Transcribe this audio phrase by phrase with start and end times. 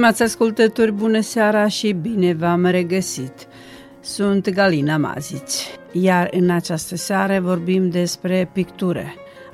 [0.00, 3.32] Stimați ascultători, bună seara și bine v-am regăsit!
[4.00, 9.02] Sunt Galina Mazici, iar în această seară vorbim despre pictură.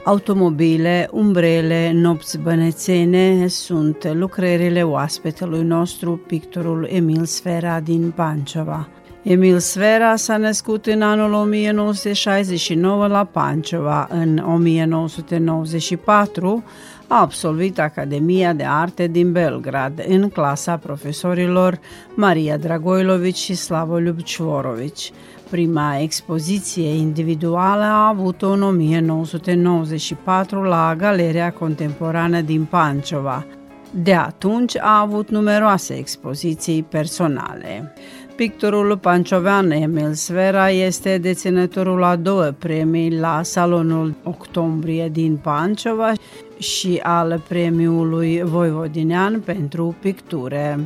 [0.04, 8.88] Automobile, umbrele, nopți bănețene sunt lucrările oaspetelui nostru, pictorul Emil Sfera din Pancova.
[9.22, 14.08] Emil Sfera s-a născut în anul 1969 la Pancova.
[14.10, 16.64] În 1994
[17.08, 21.80] a absolvit Academia de Arte din Belgrad în clasa profesorilor
[22.14, 25.12] Maria Dragoilovici și Slavoj Ciorovici.
[25.50, 33.46] Prima expoziție individuală a avut-o în 1994 la Galeria Contemporană din Pancova.
[33.90, 37.92] De atunci a avut numeroase expoziții personale.
[38.36, 46.12] Pictorul panciovean Emil Svera este deținătorul a două premii la Salonul Octombrie din Pancova
[46.58, 50.78] și al premiului Voivodinean pentru picture.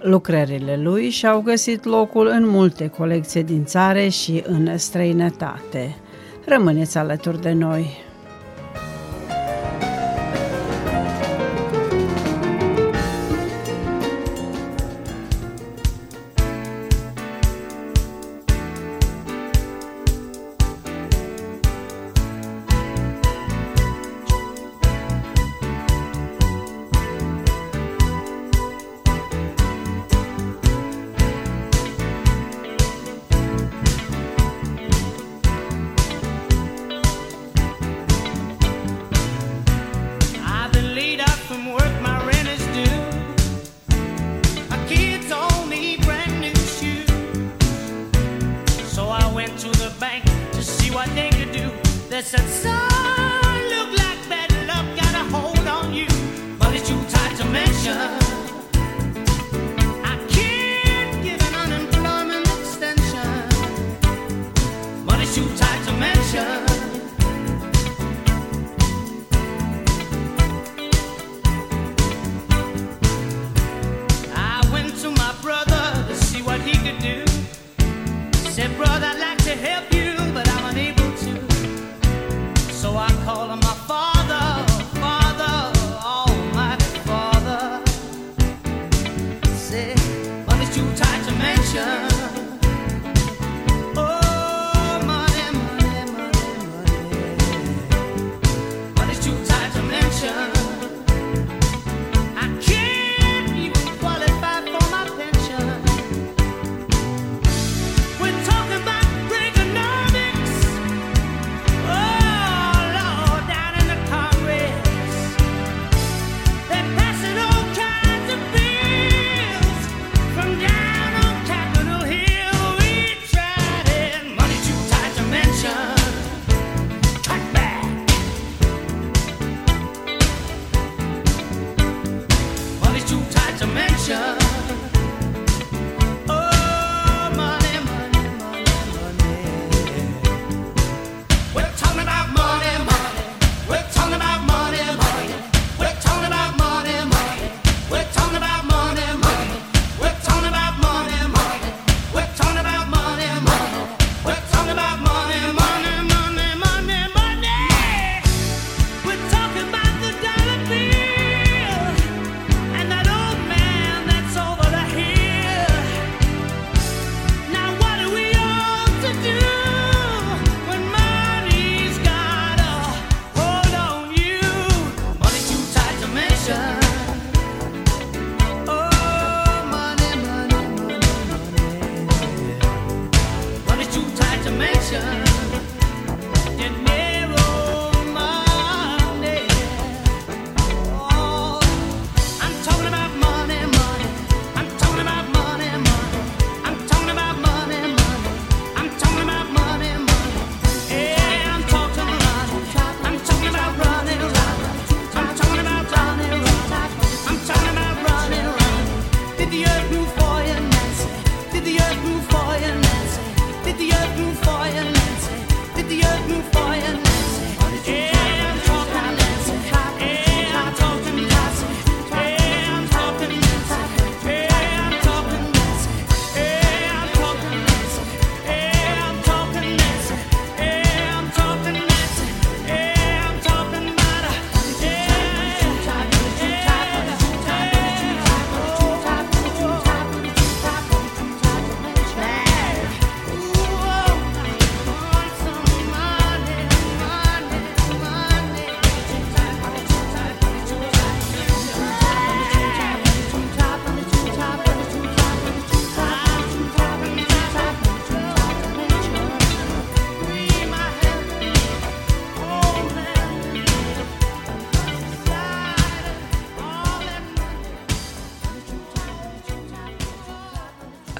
[0.00, 5.96] Lucrările lui și-au găsit locul în multe colecții din țară și în străinătate.
[6.46, 8.10] Rămâneți alături de noi!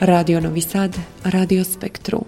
[0.04, 2.22] Radio Novi Sad, Radio Spektru.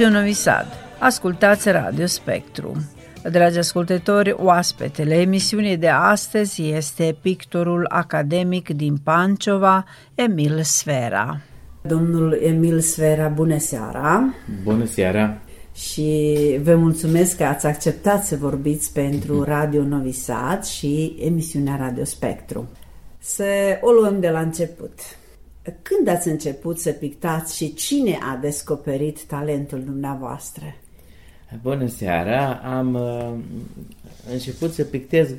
[0.00, 0.66] Radio Novi Sad.
[0.98, 2.72] Ascultați Radio Spectru.
[3.30, 11.40] Dragi ascultători, oaspetele emisiunii de astăzi este pictorul academic din Panciova, Emil Sfera.
[11.82, 14.34] Domnul Emil Sfera, bună seara!
[14.62, 15.38] Bună seara!
[15.74, 22.04] Și vă mulțumesc că ați acceptat să vorbiți pentru Radio Novi Sad și emisiunea Radio
[22.04, 22.68] Spectru.
[23.18, 23.44] Să
[23.80, 25.00] o luăm de la început.
[25.62, 30.74] Când ați început să pictați și cine a descoperit talentul dumneavoastră?
[31.62, 32.52] Bună seara!
[32.52, 33.32] Am uh,
[34.32, 35.34] început să pictez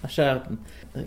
[0.00, 0.50] așa,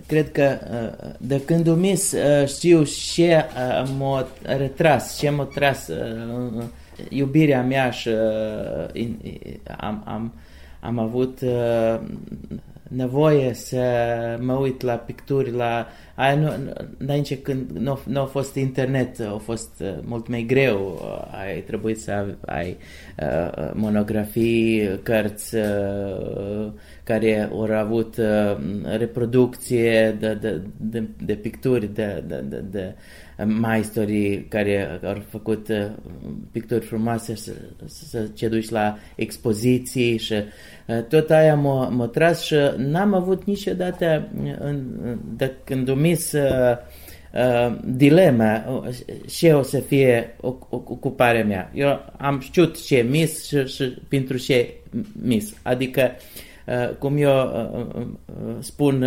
[0.05, 5.87] cred că uh, de când umis uh, știu ce uh, m-a retras, ce m-a tras
[5.87, 6.63] uh,
[7.09, 8.09] iubirea mea și
[8.93, 9.15] uh,
[9.77, 10.33] am, am,
[10.79, 11.99] am avut uh,
[12.89, 13.81] nevoie să
[14.41, 15.87] mă uit la picturi, la...
[16.15, 16.51] Aia nu,
[16.97, 21.01] înainte când nu, nu a fost internet, a fost uh, mult mai greu,
[21.43, 22.77] ai trebuit să ai
[23.17, 26.71] uh, monografii, cărți uh,
[27.03, 28.57] care au avut uh,
[28.97, 32.95] reproducție de, de, de, de picturi, de, de, de, de
[33.45, 35.85] maestrii care au făcut uh,
[36.51, 37.51] picturi frumoase să,
[37.85, 44.27] să ce duci la expoziții și uh, tot aia m-a, tras și n-am avut niciodată
[44.59, 44.83] în,
[45.37, 46.77] de când umis uh,
[47.33, 48.81] uh, dilema
[49.27, 50.35] ce o să fie
[50.69, 51.71] ocuparea mea.
[51.73, 54.73] Eu am știut ce mis și, și pentru ce
[55.21, 55.53] mis.
[55.63, 56.11] Adică
[56.67, 57.31] uh, cum eu
[57.85, 58.05] uh,
[58.59, 59.05] spun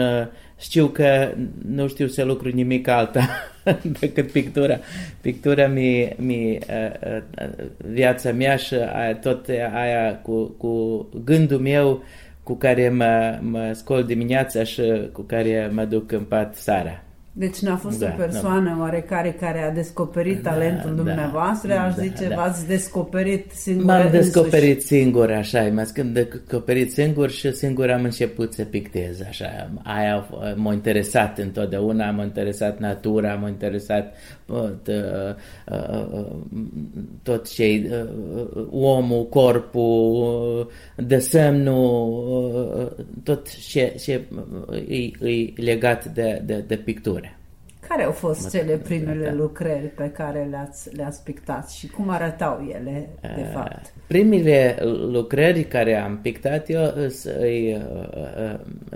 [0.62, 1.35] știu că
[1.69, 3.28] nu știu să lucru nimic alta
[4.00, 4.78] decât pictura.
[5.21, 12.04] Pictura mi, mi uh, uh, viața mea și aia, tot aia cu, cu gândul meu
[12.42, 17.02] cu care mă, mă scol dimineața și cu care mă duc în pat seara.
[17.35, 18.81] Deci n-a fost da, o persoană da.
[18.81, 23.85] oarecare care a descoperit da, talentul da, dumneavoastră, da, aș zice, da, v-ați descoperit singur
[23.85, 24.87] M-am descoperit însuși.
[24.87, 29.71] singur, așa, m-am descoperit singur și singur am început să pictez, așa.
[29.83, 34.15] Aia m-a interesat întotdeauna, m-a interesat natura, m-a interesat
[34.47, 34.95] tot, uh,
[35.67, 36.27] uh, uh,
[37.23, 37.91] tot ce
[38.71, 44.25] omul, corpul, desemnul, tot ce, ce
[44.89, 47.22] e, e legat de, de, de pictură.
[47.89, 49.33] Care au fost cele primele da.
[49.33, 53.95] lucrări pe care le-ați, le-ați pictat și cum arătau ele, de fapt?
[54.07, 54.77] Primele
[55.11, 57.35] lucrări care am pictat eu sunt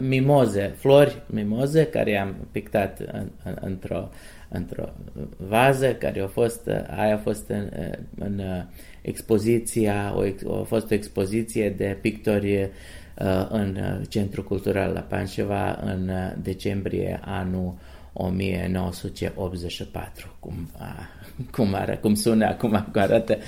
[0.01, 4.09] mimoze, flori mimoze, care am pictat în, în, într-o
[4.49, 4.85] într-o
[5.37, 7.71] vază care a fost, aia a fost în,
[8.19, 8.43] în
[9.03, 10.15] expoziția,
[10.45, 13.79] o, a fost o expoziție de pictori uh, în
[14.09, 16.11] Centrul Cultural la Panșeva în
[16.43, 17.75] decembrie anul
[18.17, 20.69] 1984, cum,
[21.57, 23.39] cum, are, cum sună acum, cum arată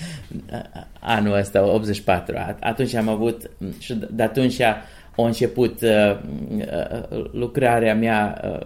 [1.01, 2.35] anul ăsta, 84.
[2.61, 4.77] Atunci am avut, și de atunci a
[5.17, 6.21] început uh,
[6.57, 8.61] uh, lucrarea mea uh,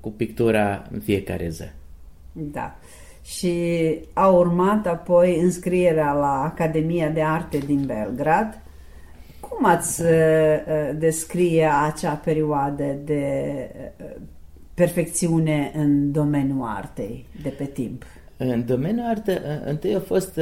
[0.00, 1.64] cu pictura în fiecare zi.
[2.32, 2.76] Da.
[3.24, 3.54] Și
[4.12, 8.60] a urmat apoi înscrierea la Academia de Arte din Belgrad.
[9.40, 10.08] Cum ați uh,
[10.94, 13.54] descrie acea perioadă de
[14.80, 18.04] perfecțiune în domeniul artei de pe timp?
[18.36, 20.40] În domeniul arte, întâi a fost,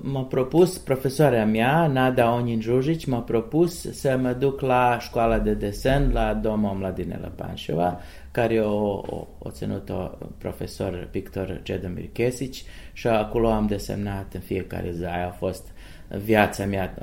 [0.00, 5.54] m-a propus profesoarea mea, Nada Onin Jujic, m-a propus să mă duc la școala de
[5.54, 8.00] desen la Doma Mladinela Panșeva,
[8.30, 12.54] care o, o, o ținut-o profesor pictor Cedomir Kesic
[12.92, 15.04] și acolo am desemnat în fiecare zi.
[15.04, 15.72] Aia a fost
[16.08, 16.94] viața mea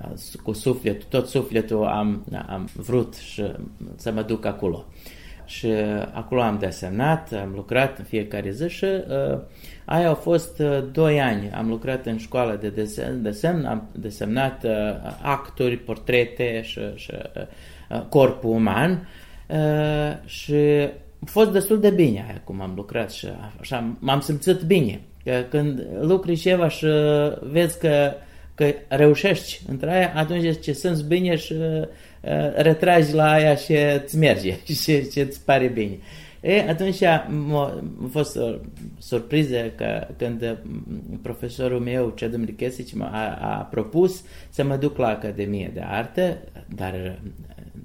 [0.43, 3.43] cu sufletul, tot sufletul am, am vrut și
[3.95, 4.85] să mă duc acolo.
[5.49, 5.67] Și
[6.11, 9.39] acolo am desemnat, am lucrat în fiecare zi și uh,
[9.91, 11.51] Aia au fost uh, doi ani.
[11.51, 14.71] Am lucrat în școală de desen, desen am desemnat uh,
[15.21, 17.11] actori, portrete și, și
[17.89, 19.07] uh, corpul uman
[19.47, 23.27] uh, și a fost destul de bine aia cum am lucrat și
[23.59, 25.01] așa m-am simțit bine.
[25.23, 26.87] Că când lucri ceva și
[27.41, 28.13] vezi că,
[28.55, 31.87] că reușești între aia, atunci ce simți bine și uh,
[32.55, 35.91] retragi la aia și îți merge și, și îți pare bine.
[35.91, 36.99] Uh, E, atunci
[37.47, 38.55] m-a fost o
[38.97, 40.57] surpriză că când
[41.21, 46.43] profesorul meu, Cedum Lichesici, a, a propus să mă duc la Academie de Arte,
[46.75, 47.19] dar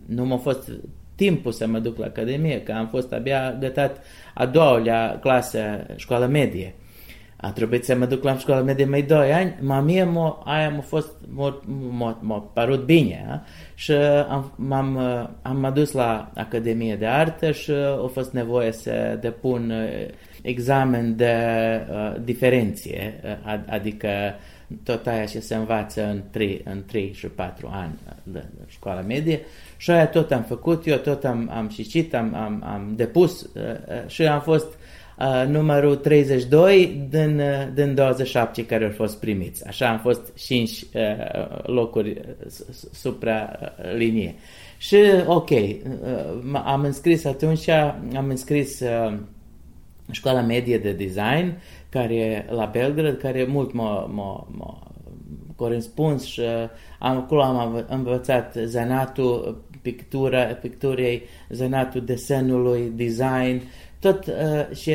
[0.07, 0.71] nu m-a fost
[1.15, 4.03] timpul să mă duc la Academie, că am fost abia gătat
[4.35, 6.75] a doua clasă școală medie
[7.45, 10.71] a trebuit să mă duc la școală medie mai 2 ani, ma mie m-a, aia
[10.71, 13.43] m-a fost, m-a, m-a, m-a parut bine a?
[13.75, 13.93] și
[14.29, 14.99] am, m-am,
[15.43, 17.71] am adus la Academie de Artă și
[18.05, 19.73] a fost nevoie să depun
[20.43, 21.35] examen de
[21.91, 23.21] uh, diferenție,
[23.67, 24.09] adică
[24.83, 29.01] tot aia ce se învață în 3, în 3 și 4 ani de, de școala
[29.01, 29.41] medie
[29.77, 33.63] și aia tot am făcut, eu tot am, am citit, am, am, am depus uh,
[33.63, 34.67] uh, și am fost
[35.19, 39.67] uh, numărul 32 din, uh, din 27 care au fost primiți.
[39.67, 40.87] Așa am fost 5 uh,
[41.67, 42.21] locuri
[42.93, 44.35] supra uh, linie.
[44.79, 45.81] Și ok, uh,
[46.65, 47.69] am înscris atunci,
[48.15, 49.15] am înscris uh,
[50.11, 54.95] școala medie de design care la Belgrad, care mult m-a, m-a, m-a
[55.57, 56.41] corespuns și
[56.99, 63.63] am, acolo am învățat zanatul pictura, picturii, zanatul desenului, design,
[64.05, 64.93] tot uh, și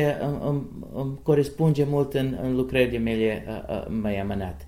[0.48, 0.62] îmi,
[0.94, 4.60] îmi corespunde mult în, în lucrările mele uh, uh, mai amânat.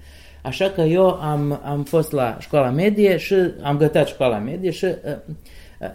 [0.42, 4.84] Așa că eu am, am fost la școala medie și am gătat școala medie și
[4.84, 5.34] uh,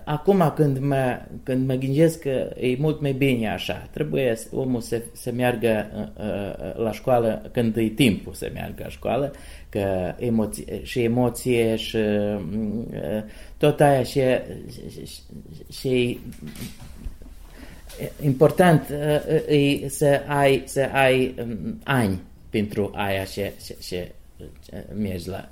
[0.04, 5.02] Acum când mă, când mă gândesc că e mult mai bine așa, trebuie omul să,
[5.12, 9.32] să meargă uh, uh, la școală când e timpul să meargă la școală,
[9.70, 13.24] că emoție, și emoție și uh,
[13.58, 14.22] tot aia și,
[14.90, 15.22] și,
[15.80, 16.20] și
[18.22, 18.90] important
[19.48, 23.96] e să ai, să ai um, ani pentru aia și, și, și
[25.00, 25.50] mergi la,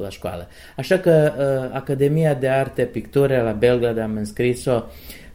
[0.00, 0.48] la școală.
[0.76, 4.82] Așa că uh, Academia de Arte Pictură la Belgrad am înscris-o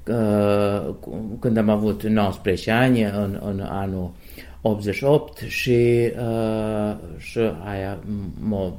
[0.08, 0.94] uh,
[1.40, 4.12] când am avut 19 ani, în, în anul
[4.62, 8.00] 88 și, uh, și aia
[8.40, 8.74] m-a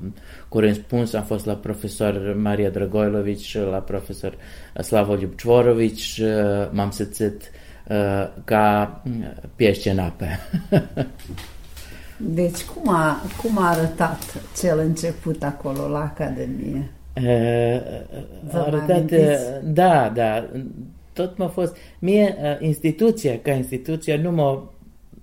[0.49, 4.35] corespuns, am fost la profesor Maria Dragoilovici și la profesor
[4.83, 7.61] Slavo Ljubčvorović și uh, m-am sățit uh,
[8.45, 9.03] ca
[9.57, 10.27] pește în apă.
[12.17, 16.91] Deci cum a, cum a arătat cel început acolo la Academie?
[18.51, 19.11] Vă a arătat,
[19.65, 20.49] da, da,
[21.13, 24.63] tot m-a fost, mie instituția, ca instituția, nu mă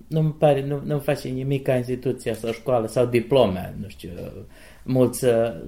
[0.09, 4.09] nu-mi pare, nu, nu face nimic ca instituția sau școală sau diplome, nu știu,
[4.83, 5.61] mulți să,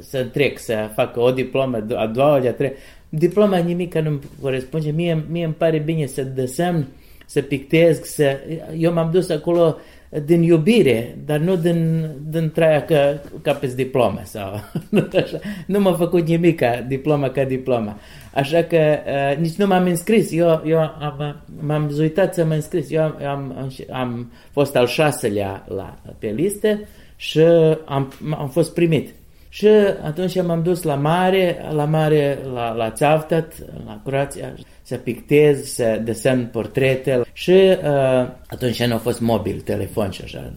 [0.00, 2.72] să întrec, să facă o diplomă, a doua, a treia,
[3.08, 6.86] diploma nimic nu-mi corespunde, mie, mie îmi pare bine să desemn,
[7.26, 8.38] să pictez, să,
[8.76, 9.76] eu m-am dus acolo
[10.24, 14.60] din iubire, dar nu din, din traia ca, ca pe diplome sau
[15.22, 15.38] așa.
[15.66, 17.98] Nu m-a făcut nimic ca diploma ca diploma.
[18.34, 20.32] Așa că uh, nici nu m-am înscris.
[20.32, 22.90] Eu, eu am, m-am zuitat să mă înscris.
[22.90, 26.78] Eu am, am, am fost al șaselea la, pe listă
[27.16, 27.40] și
[27.84, 29.14] am, am fost primit.
[29.48, 29.66] Și
[30.02, 33.54] atunci m-am dus la mare, la mare, la, la Țavtat,
[33.86, 40.10] la Croația, să pictez, să desen portrete și uh, atunci nu a fost mobil, telefon
[40.10, 40.52] și așa.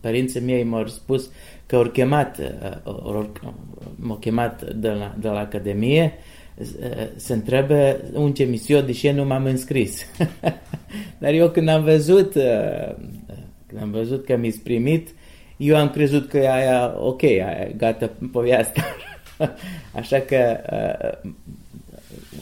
[0.00, 1.30] Părinții mei m-au spus
[1.66, 2.38] că au chemat,
[2.84, 3.26] uh,
[3.96, 6.12] m-au chemat de la, de la Academie
[6.56, 6.66] uh,
[7.16, 10.06] să întrebe unde misiune, deși nu m-am înscris.
[11.20, 12.94] Dar eu când am văzut, uh,
[13.66, 15.08] când am văzut că mi-s primit,
[15.56, 18.84] eu am crezut că e aia ok, aia, gata, povestea.
[20.00, 21.30] Așa că uh,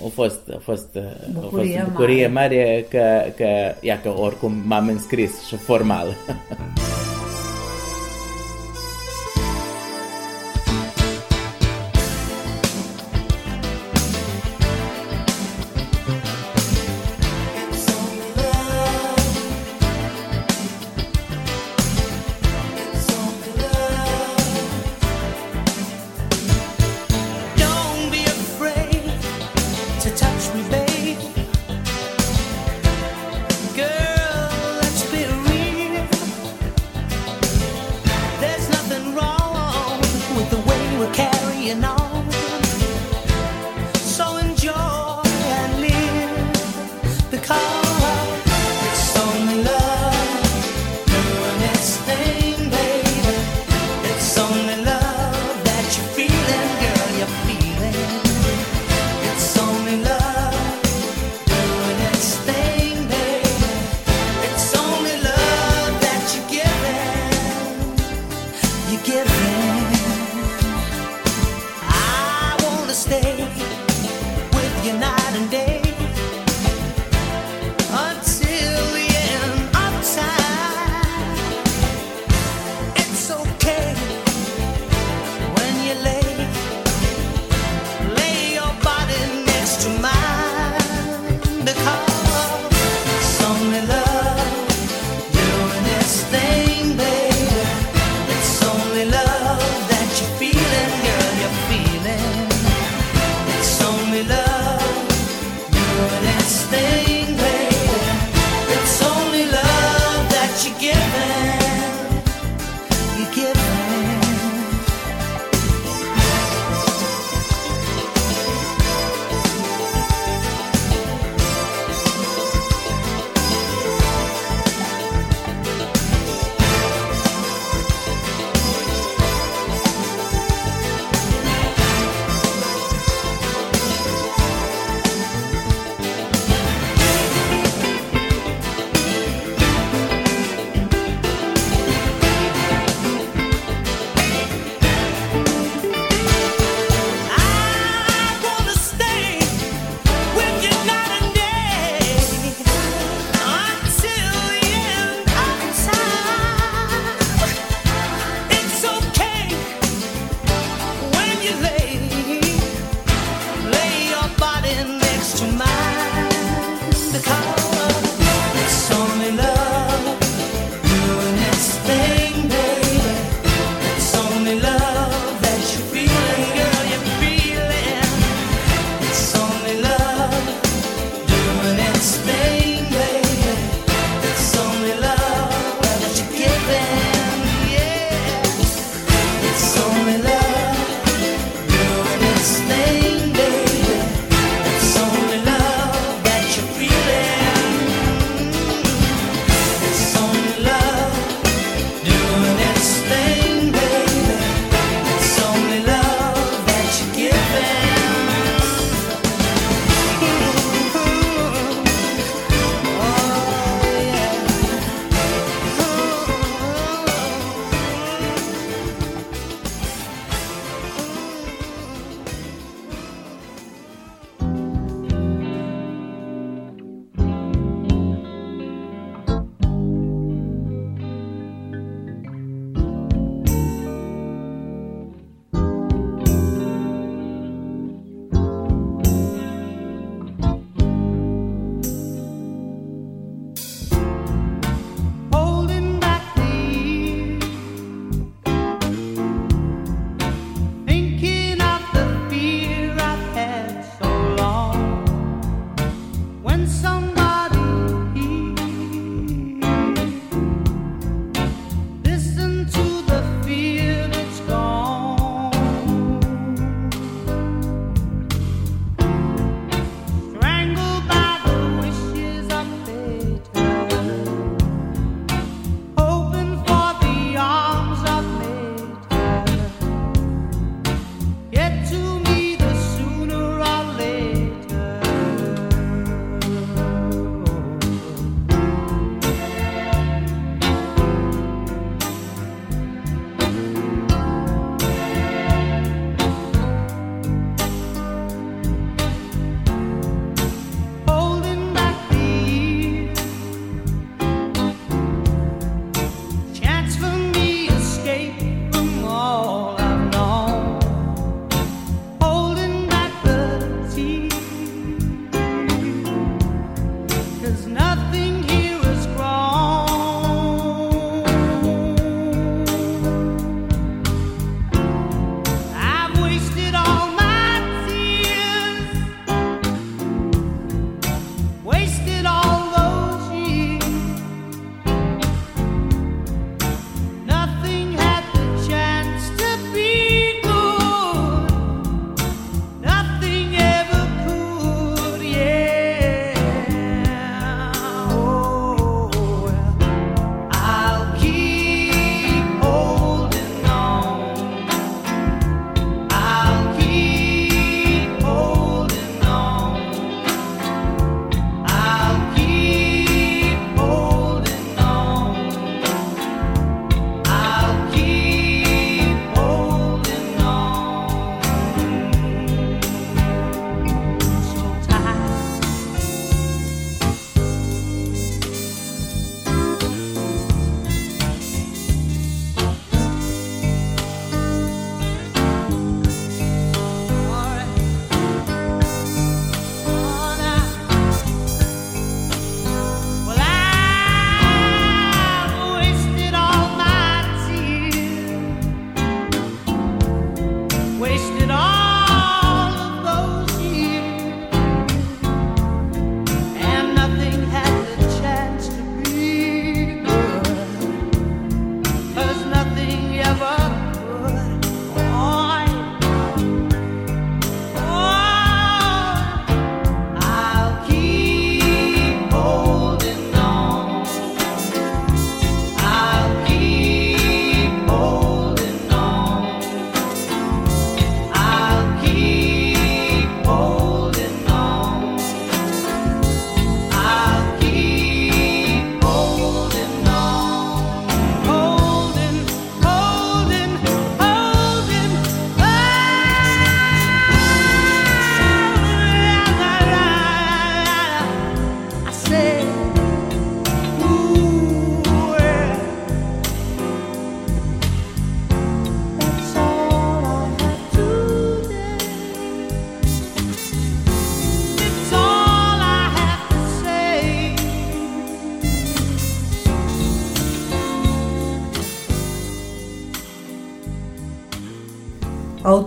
[0.04, 0.98] a fost, a fost,
[1.32, 6.16] bucurie, a fost bucurie mare, mare că, că, ia că oricum m-am înscris și formal.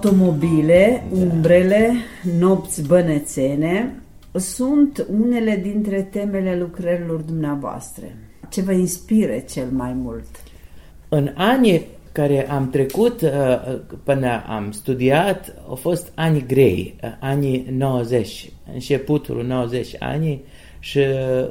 [0.08, 1.94] Automobile, umbrele,
[2.40, 8.06] nopți bănețene sunt unele dintre temele lucrărilor dumneavoastră.
[8.50, 10.26] Ce vă inspire cel mai mult?
[11.10, 13.32] În anii care am trecut uh,
[14.04, 20.42] până am studiat, au fost ani grei, uh, anii 90, începutul 90 ani
[20.80, 21.00] și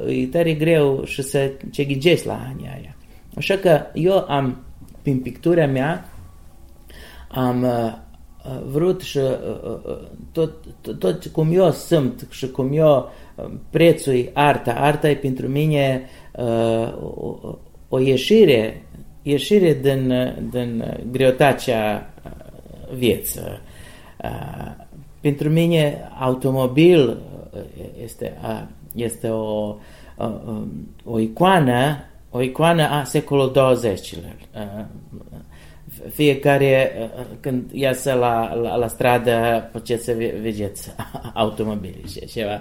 [0.07, 2.97] e tare greu și să ce ghigești la anii aia.
[3.37, 4.64] Așa că eu am,
[5.03, 6.11] prin pictura mea,
[7.29, 8.05] am uh,
[8.66, 9.18] vrut și
[10.32, 13.11] tot, tot, tot cum eu sunt și cum eu
[13.70, 14.72] prețui arta.
[14.72, 16.09] Arta e pentru mine
[17.00, 18.87] o, o ieșire
[19.26, 22.14] ieșire din, din greutatea
[22.94, 23.40] vieții.
[25.20, 27.18] Pentru mine, automobil
[28.02, 28.38] este,
[28.94, 29.76] este o, o,
[31.04, 31.96] o icoană,
[32.30, 34.14] o icoană a secolului 20
[36.12, 36.92] fiecare,
[37.40, 40.95] când iasă la, la, la stradă, puteți să vedeți
[41.35, 42.61] automobile și ceva,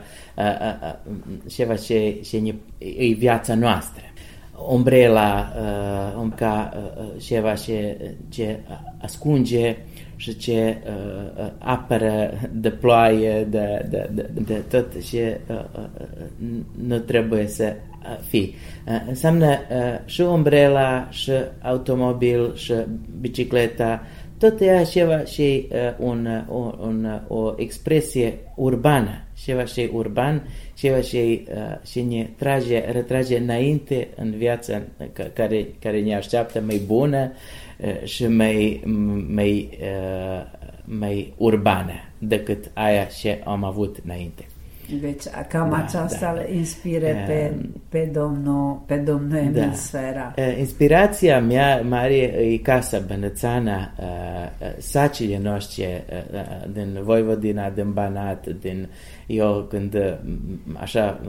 [1.49, 4.03] ceva ce, ce e viața noastră.
[4.67, 5.53] Umbrela
[6.15, 7.97] uh, ca uh, ceva ce,
[8.29, 8.59] ce
[9.01, 9.77] ascunge
[10.15, 16.07] și ce uh, uh, apără de ploaie, de, de, de, de tot ce uh, uh,
[16.87, 17.75] nu trebuie să
[18.27, 18.55] fi.
[18.87, 22.73] Uh, înseamnă uh, și umbrela, și automobil, și
[23.19, 24.01] bicicleta,
[24.37, 31.01] tot e ceva și uh, un, un, un, o expresie urbană, ceva și urban, ceva
[31.01, 34.81] și, uh, și ne trage, retrage înainte în viața
[35.33, 37.31] care, care ne așteaptă mai bună
[37.77, 38.83] uh, și mai,
[39.27, 40.45] mai, uh,
[40.83, 44.45] mai urbană decât aia ce am avut înainte.
[45.01, 46.41] Deci cam da, aceasta da.
[46.41, 47.53] îl inspire uh, pe,
[47.89, 49.73] pe domnul, pe domnul Emil da.
[49.73, 50.33] Sfera.
[50.37, 58.47] Uh, inspirația mea mare e Casa Bănățana, uh, sacile noastre uh, din Voivodina, din Banat,
[58.47, 58.89] din
[59.27, 60.17] eu când
[60.73, 61.21] așa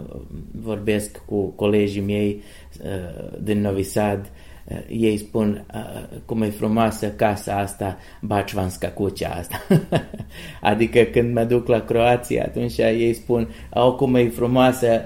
[0.52, 2.42] vorbesc cu colegii mei
[2.84, 4.45] uh, din Novi Sad, uh,
[4.88, 9.62] ei spun uh, cum e frumoasă casa asta, Bacvanska cucea asta.
[10.70, 15.00] adică când mă duc la Croația, atunci ei spun, au cum e frumoasă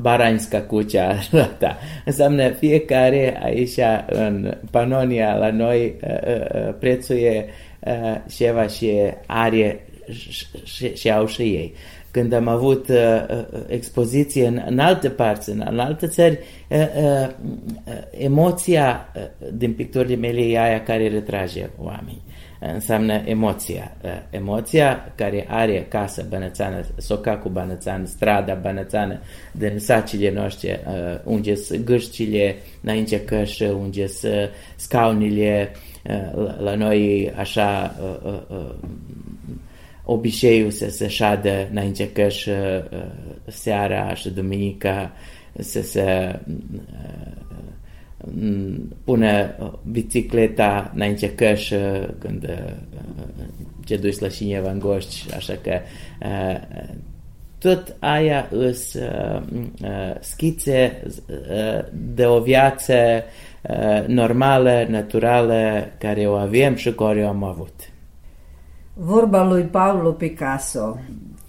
[0.00, 1.78] Baranska cucea asta.
[2.04, 5.96] Înseamnă fiecare aici în Panonia la noi
[6.78, 7.46] prețuie
[8.36, 8.92] ceva și
[9.26, 9.80] are
[10.64, 11.74] și, și au și ei
[12.16, 12.96] când am avut uh,
[13.30, 17.28] uh, expoziție în, în alte părți, în, în alte țări, uh, uh,
[18.10, 22.22] emoția uh, din picturile mele e aia care retrage oamenii.
[22.60, 23.96] Înseamnă emoția.
[24.02, 29.20] Uh, emoția care are casa bănățană, socacul bănățan, strada bănățană,
[29.52, 35.70] din sacile noastre, uh, unde sunt gâșcile înainte cășă, unde sunt scaunile,
[36.04, 38.74] uh, la, la noi așa uh, uh, uh,
[40.06, 43.04] obiceiul să se șadă înainte că și uh,
[43.46, 45.12] seara și duminica
[45.58, 47.34] să se uh,
[49.04, 49.56] pune
[49.90, 51.74] bicicleta înainte că și
[52.18, 52.72] când uh,
[53.84, 55.80] ce duci la cineva în goști, așa că
[57.58, 59.42] tot aia îs uh,
[59.82, 63.22] uh, schițe uh, de o viață
[63.62, 67.74] uh, normală, naturală, care o avem și care o am avut.
[68.98, 70.98] Vorba lui Pablo Picasso.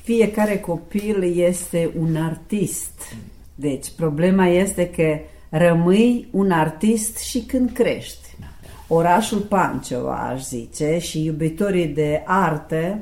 [0.03, 3.15] Fiecare copil este un artist.
[3.55, 8.36] Deci, problema este că rămâi un artist și când crești.
[8.88, 12.99] Orașul Panciova, aș zice, și iubitorii de artă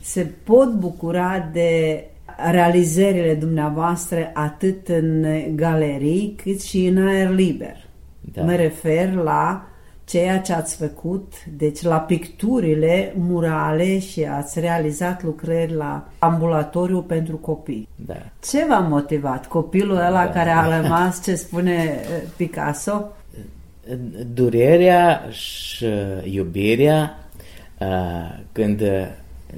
[0.00, 2.04] se pot bucura de
[2.50, 7.86] realizările dumneavoastră atât în galerii cât și în aer liber.
[8.20, 8.42] Da.
[8.42, 9.66] Mă refer la
[10.08, 17.36] ceea ce ați făcut, deci la picturile murale și ați realizat lucrări la ambulatoriu pentru
[17.36, 17.88] copii.
[17.94, 18.16] Da.
[18.42, 19.46] Ce v-a motivat?
[19.46, 20.30] Copilul ăla da.
[20.30, 23.12] care a rămas, ce spune eh, Picasso?
[24.34, 25.86] Durerea și
[26.24, 27.18] iubirea
[27.78, 28.82] eh, când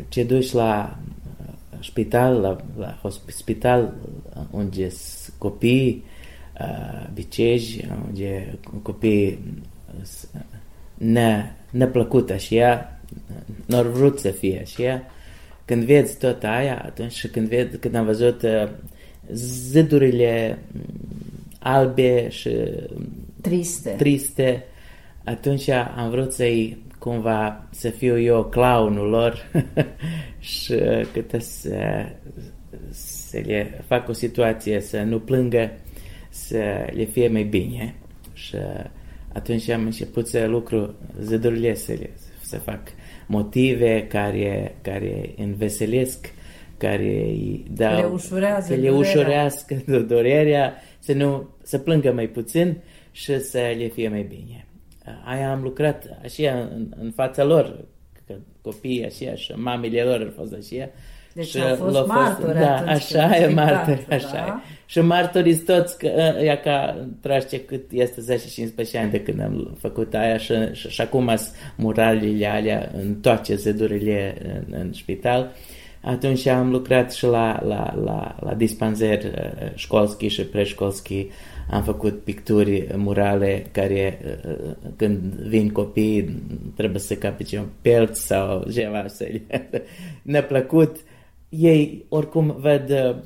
[0.09, 0.97] te duci la
[1.81, 3.95] spital, la, la spital
[4.51, 6.05] unde sunt copii
[6.61, 9.39] uh, biceji, unde copii
[10.95, 13.01] ne, neplăcută și ea
[13.67, 14.63] n-ar vrut să fie.
[14.65, 15.11] Și ea
[15.65, 18.69] când vezi tot aia atunci și când, ved, când am văzut uh,
[19.33, 20.59] zidurile
[21.59, 22.57] albe și
[23.41, 24.65] triste, triste
[25.25, 29.51] atunci am vrut să-i cumva să fiu eu clownul lor
[30.39, 30.75] și
[31.13, 32.07] câte să,
[32.91, 35.71] să le fac o situație să nu plângă,
[36.29, 37.95] să le fie mai bine.
[38.33, 38.57] Și
[39.33, 42.11] atunci am început să lucru zidurile să, le,
[42.43, 42.81] să fac
[43.27, 46.33] motive care, care înveselesc,
[46.77, 52.77] care îi dau, le ușurează, le ușurească durerea, să, nu, să plângă mai puțin
[53.11, 54.65] și să le fie mai bine.
[55.25, 57.85] Aia am lucrat așa în, în fața lor,
[58.27, 60.91] că copiii așa și mamele lor au fost așa.
[61.33, 64.15] Deci și au fost martori Da, așa e martori, da?
[64.15, 64.79] așa e.
[64.87, 66.07] Și martoriți toți, că,
[66.43, 68.39] ea ca traște cât este
[68.97, 71.31] 10-15 ani de când am făcut aia și, și, și acum
[71.77, 75.51] muralile alea în toate zedurile în, în spital.
[76.03, 79.21] Atunci am lucrat și la, la, la, la dispanzer
[79.75, 81.27] școlski și preșcolski
[81.71, 84.19] am făcut picturi murale care
[84.97, 86.43] când vin copii
[86.77, 89.29] trebuie să capice un pelț sau ceva să
[90.23, 90.97] neplăcut.
[91.51, 93.17] Ei oricum ved uh,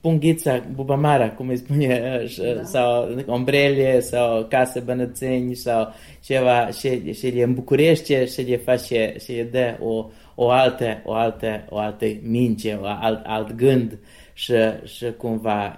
[0.00, 2.22] punghița, bubamara, cum îi spune,
[2.54, 2.62] da.
[2.64, 5.92] sau ombrele, sau case bănățeni, sau
[6.24, 11.12] ceva, și, și le îmbucurește și le face, și le dă o, o altă, o
[11.12, 13.98] altă, o altă mince, o alt, alt gând
[14.32, 15.76] și, și cumva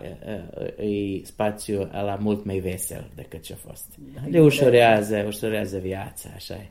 [0.78, 3.86] e spațiu la mult mai vesel decât ce a fost.
[4.30, 6.70] Le ușurează, ușurează viața, așa e.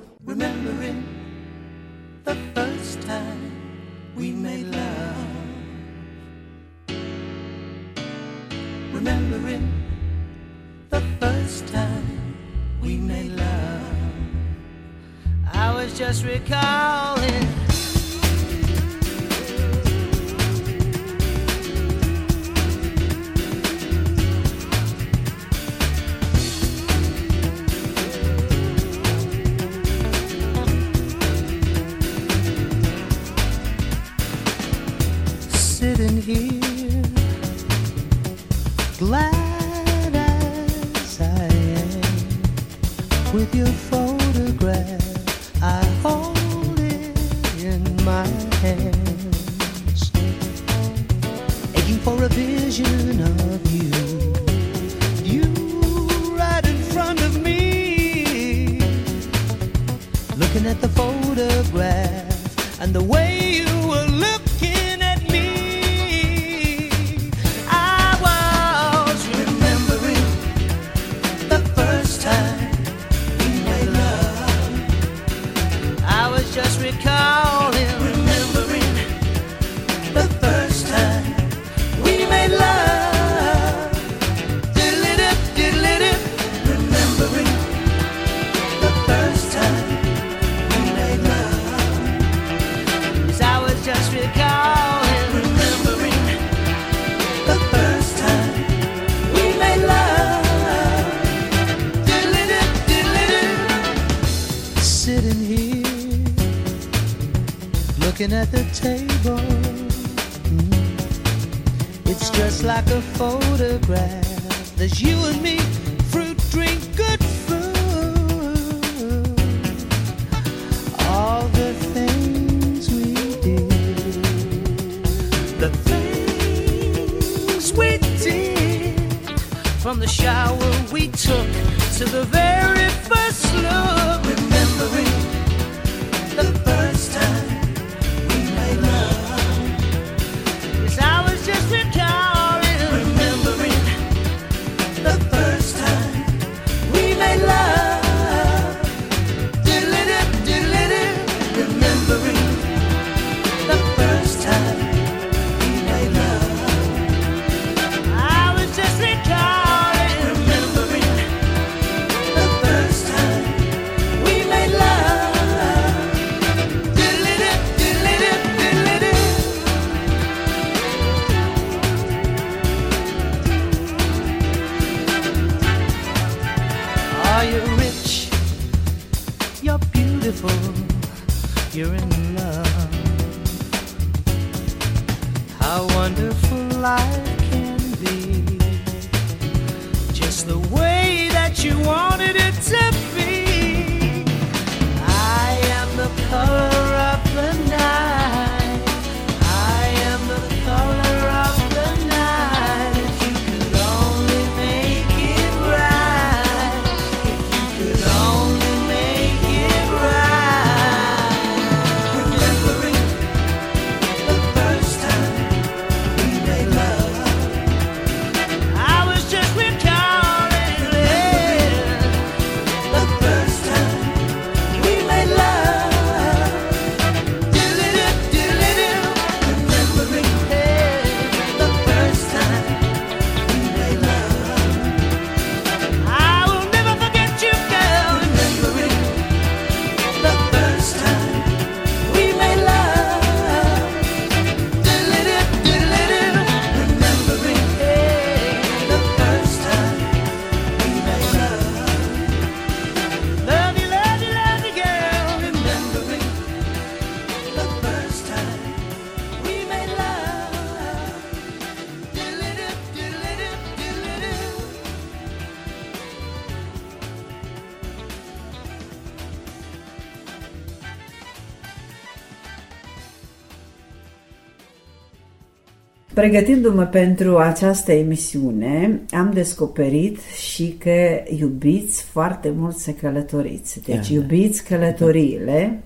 [276.13, 283.81] Pregătindu-mă pentru această emisiune, am descoperit și că iubiți foarte mult să călătoriți.
[283.83, 285.83] Deci da, da, iubiți călătoriile.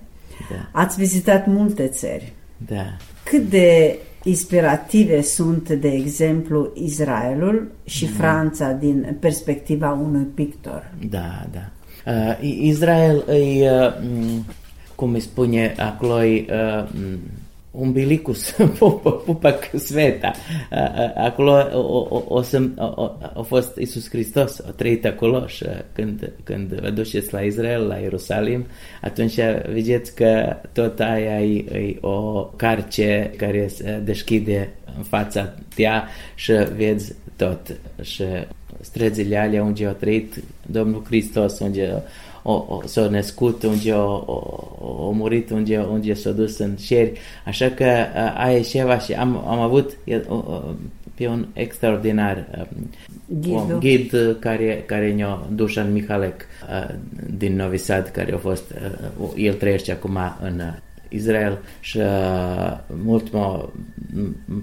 [0.50, 0.80] Da.
[0.80, 2.32] Ați vizitat multe țări.
[2.66, 2.96] Da.
[3.24, 8.10] Cât de inspirative sunt, de exemplu, Israelul și da.
[8.16, 10.90] Franța din perspectiva unui pictor.
[11.10, 11.70] Da, da.
[12.12, 13.92] Uh, Israel e, uh,
[14.94, 16.88] cum îi spune acolo, uh,
[17.76, 18.56] umbilicus,
[19.24, 20.32] pupac sveta.
[21.14, 26.32] Acolo o, o, o, să, o, a fost Isus Hristos, a trăit acolo și când,
[26.44, 28.66] când vă duceți la Israel, la Ierusalim,
[29.00, 29.34] atunci
[29.72, 36.52] vedeți că tot aia e, e o carce care se deschide în fața tea și
[36.76, 37.76] vezi tot.
[38.02, 38.24] Și
[38.80, 42.02] străzile alea unde a trăit Domnul Hristos, unde
[42.48, 47.18] o, o, s-a născut, unde a, o, murit, unde, unde s-a dus în șeri.
[47.44, 47.84] Așa că
[48.36, 49.96] aia e ceva și am, am avut
[51.14, 52.66] pe un extraordinar
[53.48, 56.46] un ghid care, care ne-a Dușan Mihalek
[57.36, 58.74] din Novi Sad, care a fost,
[59.36, 60.60] el trăiește acum în
[61.08, 62.00] Israel și
[62.86, 63.70] mult m-a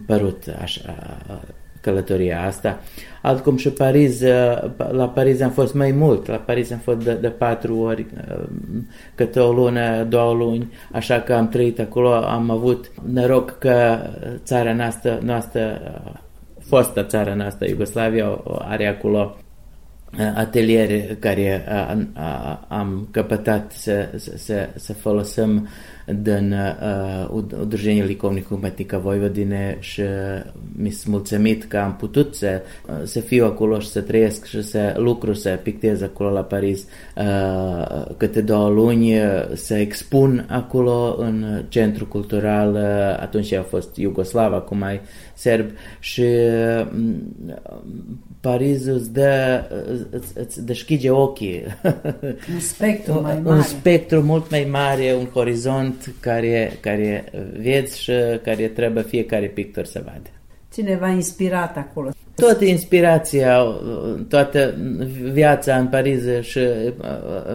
[0.05, 0.95] părut așa
[1.83, 2.79] călătoria asta.
[3.21, 7.13] Altcum și Paris, uh, la Paris am fost mai mult, la Paris am fost de,
[7.13, 8.43] de patru ori, uh,
[9.15, 13.97] câte o lună, două luni, așa că am trăit acolo, am avut noroc că
[14.43, 15.81] țara noastră, noastră
[16.59, 19.37] fosta țara noastră, Iugoslavia, are acolo
[20.19, 21.65] uh, ateliere care
[22.67, 25.67] am căpătat să, să, să folosim
[26.05, 27.29] din uh,
[27.61, 30.01] Udruženje likovnih umetnika Vojvodine și
[30.75, 34.61] mi s mulțumit că am putut să, uh, să fiu acolo și să trăiesc și
[34.63, 36.87] să lucru, să pictez acolo la Paris
[37.17, 39.11] uh, câte două luni,
[39.53, 45.01] să expun acolo în centru cultural, uh, atunci a fost Iugoslav, acum mai
[45.33, 46.87] serb și uh,
[48.41, 49.63] Parisul îți dă,
[50.11, 51.63] îți, îți deschide ochii.
[52.53, 53.55] Un spectru mai mare.
[53.55, 57.23] Un spectru mult mai mare, un horizont care, care
[57.57, 58.11] vezi și
[58.43, 60.29] care trebuie fiecare pictor să vadă.
[60.73, 62.09] Cineva inspirat acolo.
[62.35, 63.63] Toată inspirația,
[64.29, 64.75] toată
[65.31, 66.59] viața în Paris și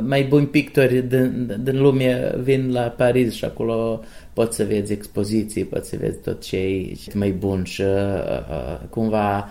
[0.01, 4.01] mai buni pictori din, din lume vin la Paris și acolo
[4.33, 7.83] poți să vezi expoziții, poți să vezi tot ce e mai bun și
[8.91, 9.49] cumva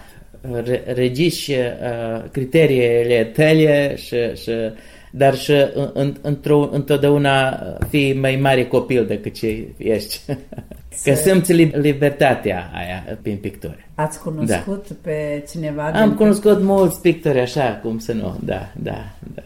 [0.94, 4.52] regiși uh, criteriile tale și, și
[5.12, 5.54] dar și
[5.94, 10.20] în, într-o, întotdeauna fii mai mare copil decât ce ești.
[11.04, 13.90] Că simți libertatea aia prin picturi.
[13.96, 14.96] Ați cunoscut da.
[15.02, 15.84] pe cineva?
[15.84, 19.42] Am cunoscut mulți pictori așa, cum să nu, da, da, da.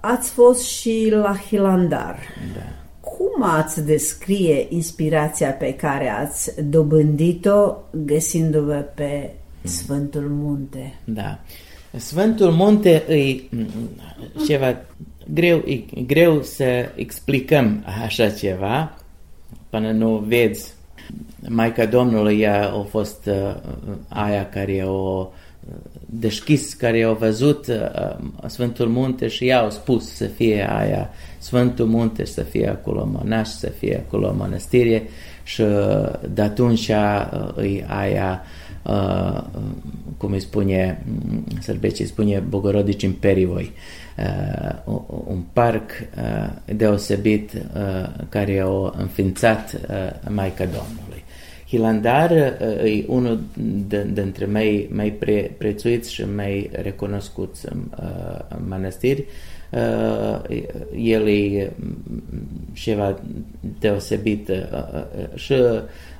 [0.00, 2.18] Ați fost și la Hilandar.
[2.54, 2.62] Da.
[3.00, 9.30] Cum ați descrie inspirația pe care ați dobândit-o găsindu-vă pe
[9.62, 10.94] Sfântul Munte.
[11.04, 11.38] Da.
[11.96, 13.42] Sfântul Munte e
[14.46, 14.76] ceva
[15.32, 18.96] greu, e greu să explicăm așa ceva
[19.70, 20.74] până nu vezi.
[21.48, 23.56] Maica Domnului ea a fost uh,
[24.08, 25.28] aia care o
[26.06, 31.86] deschis, care au văzut uh, Sfântul Munte și ea au spus să fie aia Sfântul
[31.86, 35.08] Munte, să fie acolo monaș, să fie acolo mănăstire
[35.42, 38.61] și uh, de atunci uh, e aia uh,
[40.16, 41.04] cum îi spune,
[41.60, 43.72] sărbecii spune Bogorodici în Perivoi,
[44.18, 44.94] uh,
[45.26, 49.96] un parc uh, deosebit uh, care a înființat uh,
[50.28, 51.24] Maica Domnului.
[51.68, 53.40] Hilandar uh, e unul
[54.12, 59.24] dintre mai, mai pre, prețuiți și mai recunoscuți uh, mănăstiri.
[59.72, 60.62] Uh,
[60.96, 61.72] el e
[62.72, 63.18] ceva
[63.78, 65.54] deosebit uh, uh, și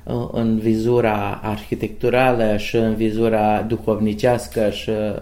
[0.03, 5.17] Uh, în vizura arhitecturală și în vizura duhovnicească și uh,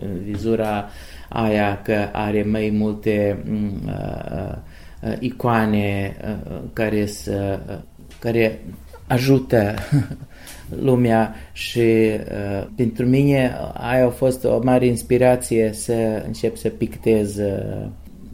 [0.00, 0.88] în vizura
[1.28, 6.16] aia că are mai multe mm, uh, icoane
[6.72, 7.58] care, să,
[8.18, 8.60] care
[9.06, 9.74] ajută
[10.80, 17.36] lumea și uh, pentru mine aia a fost o mare inspirație să încep să pictez
[17.36, 17.86] uh,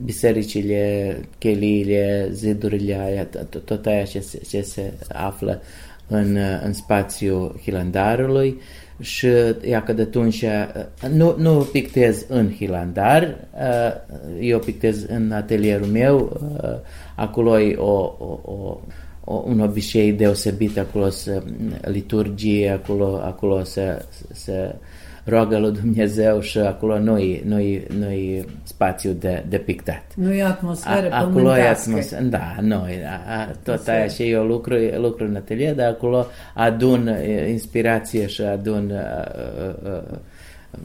[0.05, 3.29] bisericile, cheliile, zidurile aia,
[3.65, 5.63] tot aia ce, ce se află
[6.07, 8.61] în, în spațiul Hilandarului.
[9.01, 9.27] Și
[9.63, 10.45] ea că de atunci
[11.11, 13.37] nu, nu pictez în Hilandar,
[14.41, 16.41] eu pictez în atelierul meu,
[17.15, 18.81] acolo e o, o, o o,
[19.27, 21.43] un obicei deosebit acolo să
[21.81, 24.75] liturgie, acolo, acolo să, să
[25.25, 30.03] roagă lui Dumnezeu și acolo nu-i, nu-i, nu-i spațiu de, de pictat.
[30.15, 34.75] Nu e atmosferă a, Acolo e atmosferă, da, nu, a, tot aia și eu lucru,
[34.97, 37.11] lucru în atelier, dar acolo adun
[37.49, 38.93] inspirație și adun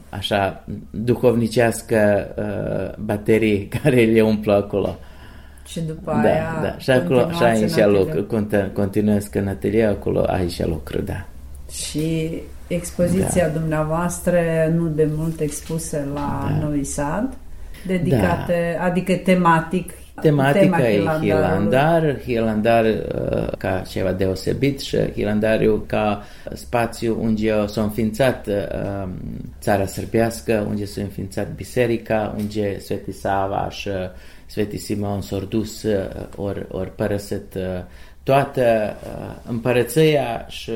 [0.08, 2.28] așa duhovnicească
[2.98, 4.98] baterii care le umplu acolo.
[5.66, 6.78] Și după da, aia da.
[6.78, 8.42] Și acolo și aici lucru,
[8.72, 11.26] continuez în atelier, acolo aici lucru, da.
[11.70, 12.32] Și
[12.66, 13.58] expoziția da.
[13.58, 14.40] dumneavoastră
[14.76, 16.64] nu de mult expusă la da.
[16.64, 17.36] Novi Sad.
[17.86, 18.84] dedicate, da.
[18.84, 22.86] adică tematic Tematica e Hilandar, Hilandar
[23.58, 29.08] ca ceva deosebit și Hilandariu ca spațiu unde s-a înființat uh,
[29.60, 33.90] țara sărbească, unde s-a înființat biserica, unde Sveti Sava și
[34.46, 37.62] Sveti Simon s-au dus uh, ori, ori părăsit uh,
[38.22, 38.96] toată
[39.48, 40.72] împărăția și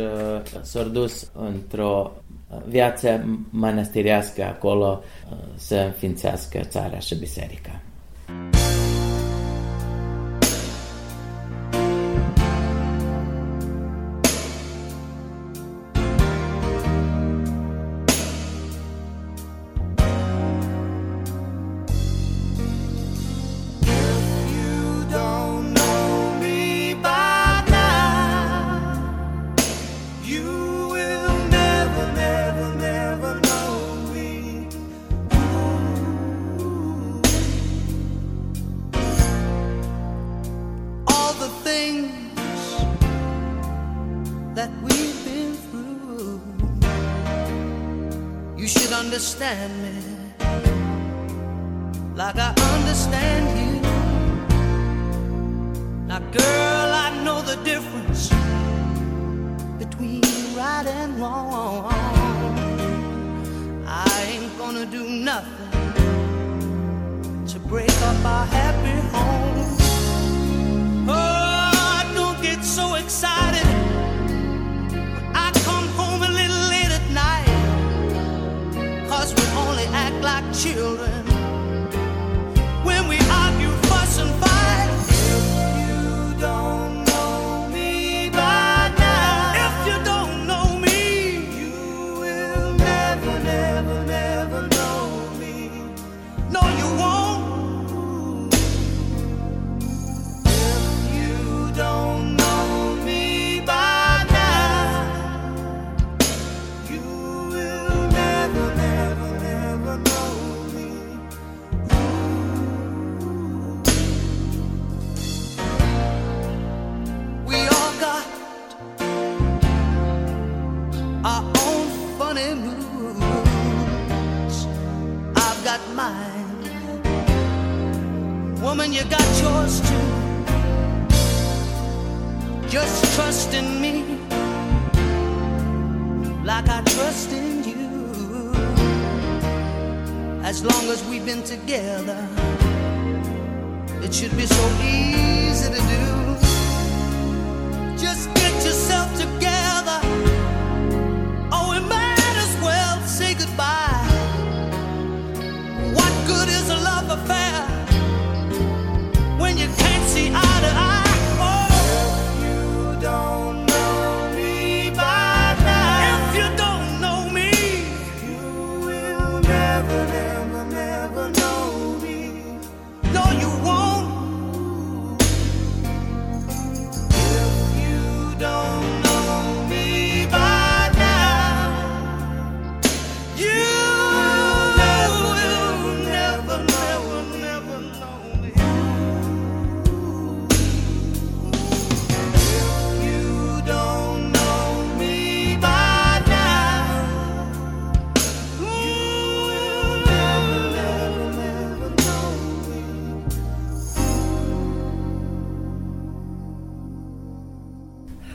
[0.60, 2.12] s-au dus într-o
[2.68, 5.02] viață mănăstirească acolo
[5.54, 7.80] să înființească țara și biserica.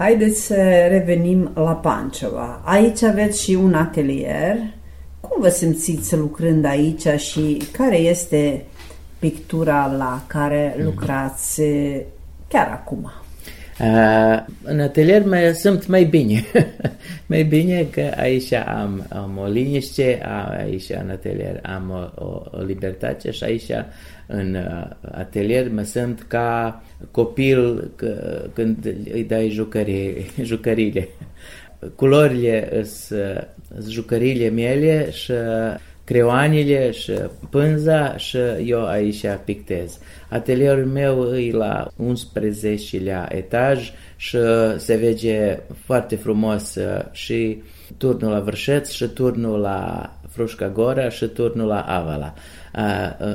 [0.02, 2.62] Haideți să revenim la Pancova.
[2.64, 4.58] Aici aveți și un atelier.
[5.20, 8.66] Cum vă simțiți lucrând aici și care este
[9.20, 10.86] pictura la care mhm.
[10.86, 11.62] lucrați
[12.48, 13.12] chiar acum?
[13.80, 16.44] Uh, în atelier mă simt mai bine.
[17.32, 20.22] mai bine că aici am, am o liniște,
[20.58, 23.70] aici în atelier am o, o, o libertate și aici
[24.28, 27.92] în uh, atelier mă simt ca copil
[28.54, 31.08] când îi dai jucării, jucările.
[31.96, 33.48] Culorile sunt
[33.90, 35.32] jucăriile mele și
[36.12, 37.12] creoanele și
[37.50, 40.00] pânza și eu aici pictez.
[40.30, 44.38] Atelierul meu e la 11-lea etaj și
[44.78, 46.78] se vede foarte frumos
[47.12, 47.62] și
[47.98, 52.34] turnul la Vârșeț și turnul la Frușca Gora și turnul la Avala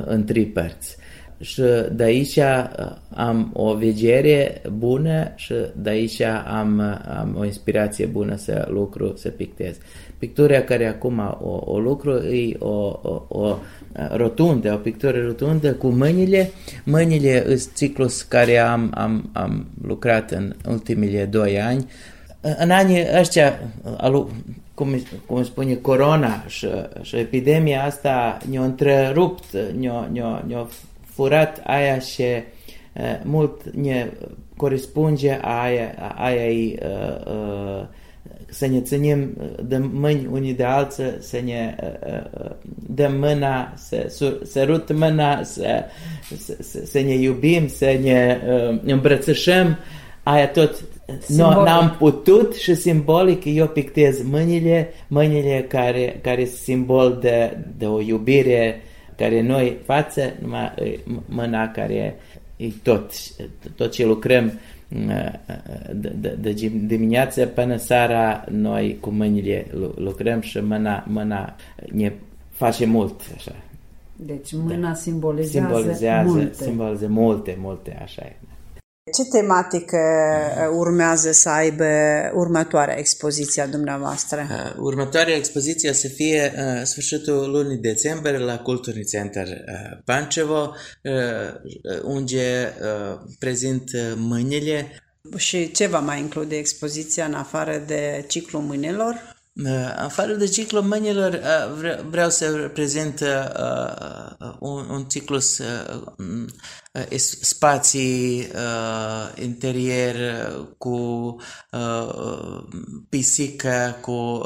[0.05, 0.97] în trei părți.
[1.39, 1.61] și
[1.91, 2.39] de aici
[3.15, 6.79] am o vegere bună și de aici am,
[7.19, 9.77] am o inspirație bună să lucru, să pictez.
[10.17, 13.57] Pictura care acum o, o lucru e o, o, o
[14.11, 16.51] rotundă, o pictură rotundă cu mâinile.
[16.83, 21.85] Mâinile sunt ciclus care am, am, am lucrat în ultimile doi ani.
[22.57, 23.59] În anii ăștia,
[24.73, 26.67] cum, cum spune, corona și,
[27.01, 29.43] și epidemia asta ne-a întrerupt,
[29.79, 30.67] ne-a, ne-a, ne-a
[31.05, 34.07] furat aia și uh, mult ne
[34.57, 37.85] corespunde aia, aia e, uh, uh,
[38.49, 42.49] să ne ținem de mâini unii de alții, să ne uh,
[42.87, 45.83] dăm mâna, să sărut mâna, să,
[46.59, 49.77] să, să ne iubim, să ne uh, îmbrățișăm,
[50.23, 50.83] aia tot
[51.27, 57.85] nu, n-am putut și simbolic eu pictez mâinile, mâinile care, care sunt simbol de, de
[57.85, 58.81] o iubire
[59.15, 60.73] care noi față, numai
[61.25, 62.15] mâna care
[62.57, 63.11] e tot,
[63.75, 66.51] tot ce lucrăm de, de, de
[66.85, 71.55] dimineață până seara noi cu mâinile lucrăm și mâna, mâna
[71.91, 72.13] ne
[72.49, 73.55] face mult așa.
[74.15, 74.93] Deci mâna da.
[74.93, 76.63] simbolizează, simbolizează multe.
[76.63, 78.35] Simbolizează multe, multe, așa e.
[79.13, 81.85] Ce tematică uh, urmează să aibă
[82.33, 84.47] următoarea expoziție a dumneavoastră?
[84.51, 92.01] Uh, următoarea expoziție să fie uh, sfârșitul lunii decembrie la Cultural Center uh, Pancevo, uh,
[92.03, 95.01] unde uh, prezint mâinile.
[95.35, 99.36] Și ce va mai include expoziția în afară de ciclul mâinilor?
[99.95, 101.41] Afară de ciclul mâinilor,
[102.09, 103.23] vreau să prezint
[104.59, 105.39] un, un ciclu
[107.41, 108.47] spații
[109.35, 110.15] interier
[110.77, 111.35] cu
[113.09, 114.45] pisică, cu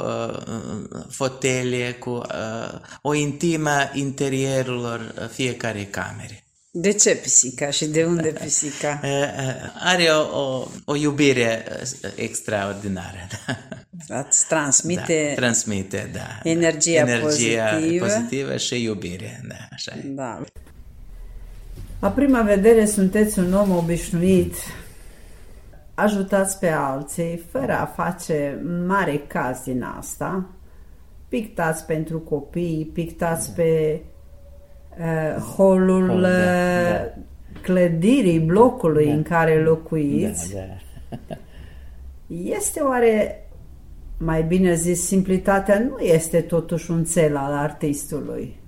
[1.10, 2.22] fotele, cu
[3.02, 6.46] o intimă interierul fiecare camere.
[6.74, 9.00] De ce pisica și de unde pisica?
[9.92, 11.66] Are o, o, o iubire
[12.16, 13.28] extraordinară.
[14.08, 18.06] Îți transmite, da, transmite da, energia, energia pozitivă.
[18.06, 19.42] pozitivă și iubire.
[19.48, 20.02] Da, așa e.
[20.06, 20.42] Da.
[22.00, 24.56] La prima vedere sunteți un om obișnuit,
[25.94, 30.50] ajutați pe alții fără a face mare caz din asta,
[31.28, 33.54] pictați pentru copii, pictați da.
[33.56, 34.02] pe
[35.00, 36.34] uh, holul Hol, da, uh,
[36.92, 37.22] da.
[37.62, 39.14] clădirii blocului Da.
[39.14, 40.54] în care locuiți.
[40.54, 40.60] Da,
[41.28, 41.36] da.
[42.28, 43.41] Este oare,
[44.24, 48.60] mai bine zis, simplitatea nu este totuși un cel al artistului?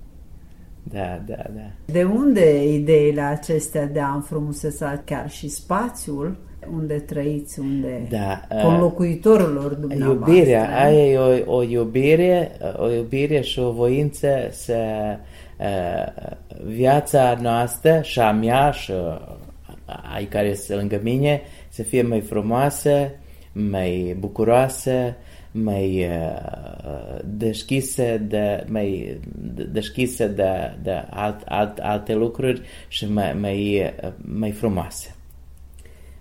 [0.84, 1.72] Da, da, da.
[1.86, 6.38] De unde ideile acestea de a înfrumuseța chiar și spațiul
[6.74, 10.36] unde trăiți, unde Da, uh, conlocuitorilor dumneavoastră?
[10.36, 14.78] Iubirea, aia e o, o iubire, o iubire și o voință să
[15.60, 16.36] uh,
[16.66, 18.91] viața noastră și a mea și
[20.16, 23.10] ai care sunt lângă mine să fie mai frumoasă,
[23.51, 25.16] mai bucuroasă,
[25.54, 29.20] mai uh, deschisă de, mai
[29.72, 35.16] deschisă de, de alt, alt, alte lucruri și mai, mai, mai frumoasă.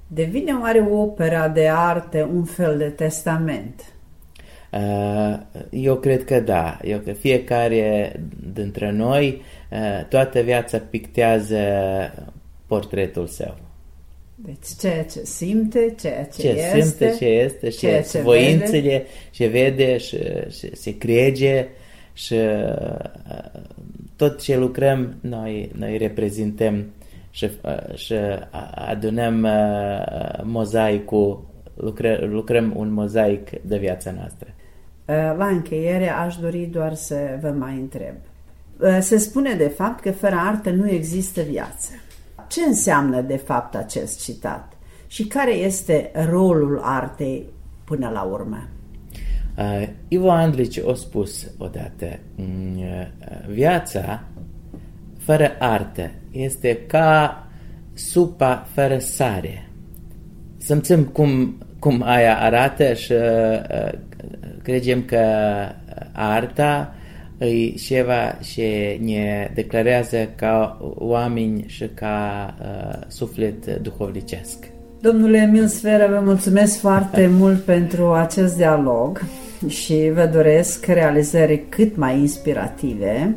[0.06, 3.92] Devine oare opera de artă un fel de testament?
[4.72, 5.38] Uh,
[5.70, 6.78] Eu cred că da.
[6.82, 8.12] Eu că fiecare
[8.52, 11.58] dintre noi uh, toată viața pictează
[12.66, 13.56] portretul său.
[14.44, 19.06] Deci ceea ce simte, ceea ce, Ce este, simte, ce este, ceea ce ce voințele,
[19.30, 20.18] ce vede și,
[20.50, 21.68] și se crede
[22.12, 23.10] și uh,
[24.16, 26.84] tot ce lucrăm noi, noi reprezentăm
[27.30, 28.14] și, uh, și
[28.74, 34.48] adunăm uh, mozaicul, lucrăm, lucrăm un mozaic de viața noastră.
[35.36, 38.14] La încheiere aș dori doar să vă mai întreb.
[39.00, 41.90] Se spune de fapt că fără artă nu există viață.
[42.52, 44.72] Ce înseamnă de fapt acest citat?
[45.06, 47.46] Și care este rolul artei
[47.84, 48.68] până la urmă?
[49.56, 53.06] Uh, Ivo Andrić a spus odată, mm, uh,
[53.48, 54.22] viața
[55.18, 57.46] fără artă este ca
[57.94, 59.68] supa fără sare.
[60.56, 63.92] Simțim cum, cum aia arată și uh,
[64.62, 65.24] credem că
[66.12, 66.94] arta
[67.46, 74.70] e ceva ce ne declarează ca oameni și ca uh, suflet duhovnicesc.
[75.00, 79.22] Domnule Emil Sferă, vă mulțumesc foarte mult pentru acest dialog
[79.66, 83.36] și vă doresc realizări cât mai inspirative,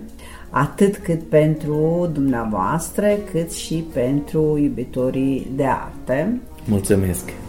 [0.50, 6.42] atât cât pentru dumneavoastră, cât și pentru iubitorii de arte.
[6.66, 7.45] Mulțumesc!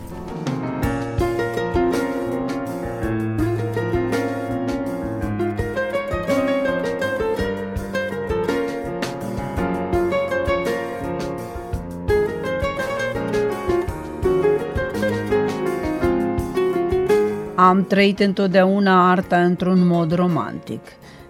[17.67, 20.81] Am trăit întotdeauna arta într-un mod romantic,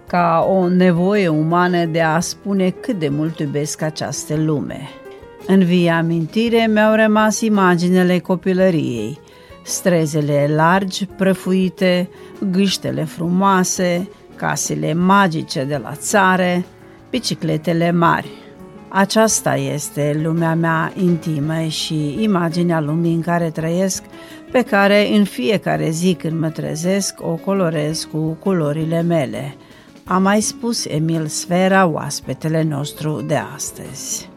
[0.06, 4.80] ca o nevoie umană de a spune cât de mult iubesc această lume.
[5.46, 9.18] În via amintire mi-au rămas imaginele copilăriei,
[9.62, 12.08] strezele largi, prăfuite,
[12.50, 16.64] gâștele frumoase, casele magice de la țară,
[17.10, 18.30] bicicletele mari.
[18.88, 24.02] Aceasta este lumea mea intimă și imaginea lumii în care trăiesc,
[24.50, 29.54] pe care în fiecare zi când mă trezesc o colorez cu culorile mele.
[30.04, 34.28] A mai spus Emil Sfera, oaspetele nostru de astăzi.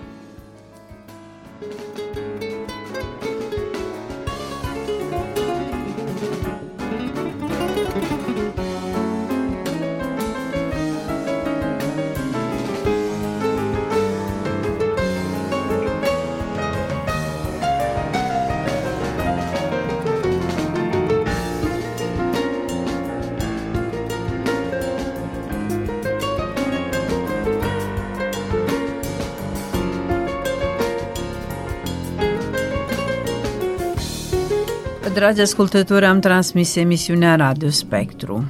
[35.19, 38.43] Dragi ascultători, am transmis emisiunea Radio Spectru.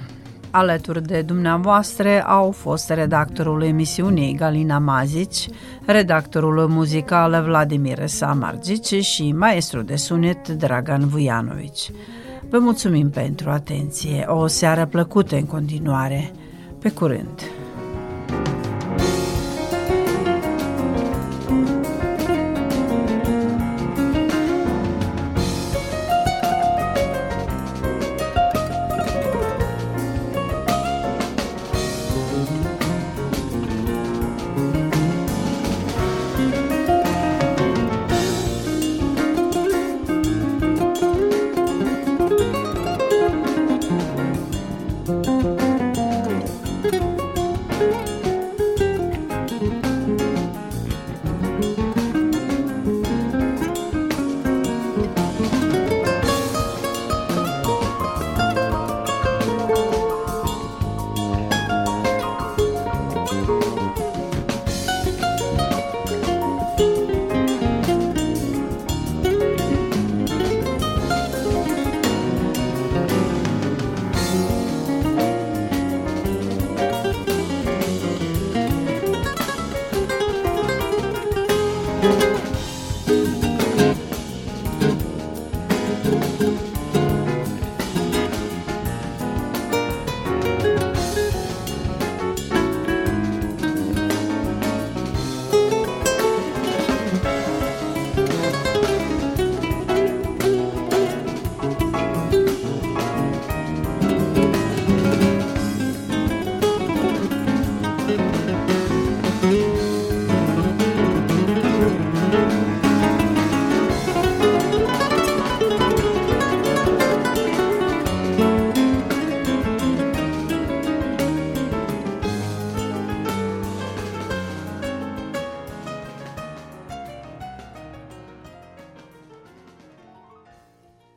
[0.51, 5.47] Alături de dumneavoastră au fost redactorul emisiunii Galina Mazici,
[5.85, 11.91] redactorul muzical Vladimir Samargici și maestru de sunet Dragan Vujanovici.
[12.49, 16.31] Vă mulțumim pentru atenție, o seară plăcută în continuare.
[16.79, 17.41] Pe curând!